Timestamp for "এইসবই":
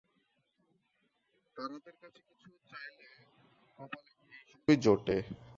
4.31-4.75